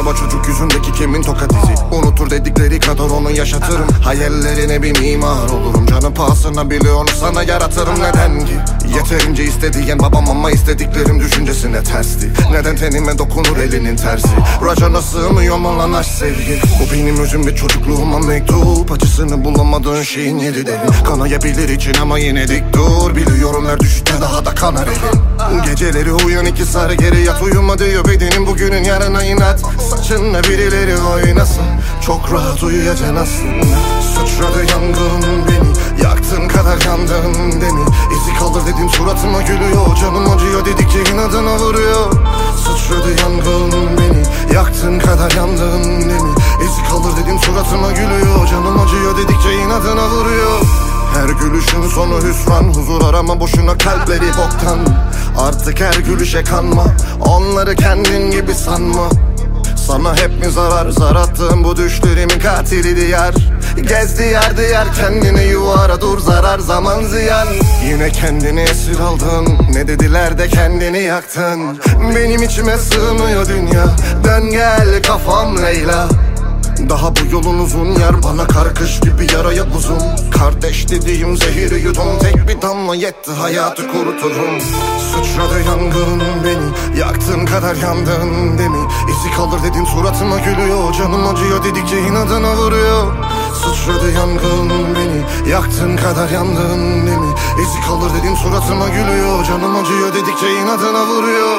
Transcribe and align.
Merhaba 0.00 0.18
çocuk 0.18 0.48
yüzündeki 0.48 0.92
kimin 0.92 1.22
tokat 1.22 1.52
izi? 1.52 1.94
Unutur 1.94 2.30
dedikleri 2.30 2.80
kadar 2.80 3.04
onu 3.04 3.30
yaşatırım. 3.30 3.88
Hayallerine 4.04 4.82
bir 4.82 5.00
mimar 5.00 5.48
olurum. 5.48 5.86
Canı 5.86 6.14
pahasına 6.14 6.70
bile 6.70 6.88
sana 7.20 7.42
yaratırım. 7.42 7.94
Neden 7.94 8.46
ki? 8.46 8.52
Yeterince 8.96 9.44
istediğin 9.44 9.98
babam 9.98 10.30
ama 10.30 10.50
istediklerim 10.50 11.20
düşüncesine 11.20 11.82
tersti. 11.82 12.30
Neden 12.52 12.76
tenime 12.76 13.18
dokunur 13.18 13.56
elinin 13.56 13.96
tersi? 13.96 14.28
Racona 14.64 15.02
sığmıyor 15.02 15.58
mu 15.58 15.78
lan 15.78 15.92
aşk 15.92 16.10
sevgi? 16.10 16.60
Bu 16.80 16.94
benim 16.94 17.20
özüm 17.20 17.46
ve 17.46 17.56
çocukluğuma 17.56 18.18
mektup. 18.18 18.92
Acısını 18.92 19.44
bulamadığın 19.44 20.02
şeyin 20.02 20.38
yeri 20.38 20.66
derin 20.66 21.04
Kanayabilir 21.04 21.68
için 21.68 21.94
ama 22.02 22.18
yine 22.18 22.48
dik 22.48 22.72
dur. 22.72 23.16
Biliyorum 23.16 23.66
her 23.68 23.80
düşüşte 23.80 24.12
daha 24.20 24.44
da 24.44 24.54
kanar 24.54 24.86
elin 24.86 25.20
Geceleri 25.58 26.12
uyan 26.12 26.46
iki 26.46 26.64
sarı 26.64 26.94
geri 26.94 27.22
yat. 27.22 27.42
Uyuma 27.42 27.78
diyor 27.78 28.04
bedenim 28.04 28.46
bugünün 28.46 28.84
yarına 28.84 29.24
inat. 29.24 29.60
Saçınla 29.90 30.42
birileri 30.42 30.98
oynasın. 30.98 31.64
Çok 32.06 32.32
rahat 32.32 32.62
uyuyacaksın 32.62 33.16
aslında. 33.16 33.76
Sıçradı 34.02 34.58
yangın 34.58 35.46
beni. 35.48 35.70
Yaktığın 36.04 36.48
kadar 36.48 36.80
yandın 36.86 37.60
demi? 37.60 37.84
İzi 38.16 38.38
kaldır 38.38 38.62
dedim 38.66 38.88
suratıma 38.90 39.42
gülüyor. 39.42 39.96
Canım 40.00 40.30
acıyor 40.30 40.64
dedikçe 40.64 41.12
inadına 41.12 41.58
vuruyor. 41.58 42.12
Sıçradı 42.56 43.10
yangın 43.20 43.98
beni. 43.98 44.54
Yaktığın 44.54 44.98
kadar 44.98 45.30
yandın 45.30 45.84
demi? 45.84 46.30
İzi 46.64 46.82
kaldır 46.90 47.24
dedim 47.24 47.38
suratıma 47.38 47.92
gülüyor. 47.92 48.46
Canım 48.50 48.80
acıyor 48.80 49.18
dedikçe 49.18 49.52
inadına 49.54 50.08
vuruyor. 50.08 50.60
Her 51.14 51.28
gülüşün 51.28 51.88
sonu 51.88 52.16
hüsran. 52.16 52.64
Huzur 52.64 53.04
arama 53.04 53.40
boşuna 53.40 53.78
kalpleri 53.78 54.28
boktan 54.28 54.78
Artık 55.40 55.80
her 55.80 55.94
gülüşe 55.94 56.44
kanma. 56.44 56.84
Onları 57.26 57.74
kendin 57.76 58.30
gibi 58.30 58.54
sanma. 58.54 59.08
Sana 59.86 60.16
hep 60.16 60.44
mi 60.44 60.50
zarar? 60.50 60.90
Zar 60.90 61.16
attığım 61.16 61.64
bu 61.64 61.76
düşlerimin 61.76 62.38
katili 62.38 62.96
diyar. 62.96 63.34
Gez 63.88 64.18
diyar 64.18 64.56
diyar 64.56 64.94
kendini 64.94 65.44
yuvara 65.44 66.00
dur. 66.00 66.18
Zarar 66.18 66.58
zaman 66.58 67.04
ziyan. 67.04 67.48
Yine 67.84 68.10
kendini 68.10 68.60
esir 68.60 69.00
aldın. 69.00 69.58
Ne 69.72 69.88
dediler 69.88 70.38
de 70.38 70.48
kendini 70.48 71.02
yaktın. 71.02 71.78
Benim 72.16 72.42
içime 72.42 72.76
sığmıyor 72.76 73.48
dünya. 73.48 73.84
Dön 74.24 74.50
gel 74.50 75.02
kafam 75.02 75.62
Leyla 75.62 76.08
daha 76.90 77.16
bu 77.16 77.32
yolun 77.32 77.58
uzun 77.58 77.86
yer 77.86 78.22
bana 78.22 78.46
karkış 78.46 79.00
gibi 79.00 79.32
yaraya 79.32 79.74
buzum 79.74 79.98
Kardeş 80.30 80.90
dediğim 80.90 81.36
zehiri 81.36 81.80
yudum 81.80 82.18
Tek 82.22 82.48
bir 82.48 82.62
damla 82.62 82.94
yetti 82.94 83.30
hayatı 83.30 83.92
kuruturum 83.92 84.60
Sıçradı 85.10 85.60
yangın 85.66 86.22
beni 86.44 86.98
Yaktığın 87.00 87.46
kadar 87.46 87.76
yandın 87.76 88.58
demi? 88.58 88.78
İzi 89.10 89.36
kalır 89.36 89.62
dedin 89.62 89.84
suratıma 89.84 90.38
gülüyor 90.38 90.92
Canım 90.92 91.26
acıyor 91.26 91.64
dedikçe 91.64 92.00
inadına 92.00 92.56
vuruyor. 92.56 93.12
Sıçradı 93.54 94.12
yangın 94.12 94.70
beni 94.70 95.50
Yaktığın 95.50 95.96
kadar 95.96 96.30
yandın 96.30 97.06
demi? 97.06 97.34
İzi 97.62 97.79
suratıma 98.42 98.88
gülüyor 98.88 99.44
Canım 99.44 99.76
acıyor 99.76 100.14
dedikçe 100.14 100.52
inadına 100.52 101.06
vuruyor. 101.06 101.58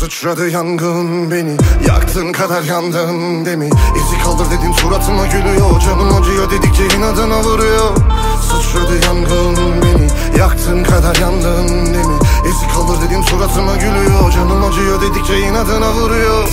Sıçradı 0.00 0.48
yangın 0.48 1.30
beni 1.30 1.56
Yaktığın 1.88 2.32
kadar 2.32 2.62
yandın 2.62 3.44
demi. 3.44 3.66
İzi 3.66 4.22
kaldır 4.24 4.46
dedim 4.50 4.74
suratıma 4.74 5.26
gülüyor 5.26 5.80
Canım 5.80 6.16
acıyor 6.16 6.50
dedikçe 6.50 6.96
inadına 6.96 7.40
vuruyor. 7.42 7.96
Sıçradı 8.42 9.06
yangın 9.06 9.82
beni 9.82 10.38
Yaktığın 10.38 10.84
kadar 10.84 11.16
yandın 11.16 11.68
demi. 11.68 12.18
İzi 12.48 12.68
kaldır 12.74 13.08
dedim 13.08 13.22
suratıma 13.24 13.76
gülüyor 13.76 14.30
Canım 14.30 14.64
acıyor 14.64 15.00
dedikçe 15.00 15.38
inadına 15.38 15.92
vuruyor 15.92 16.48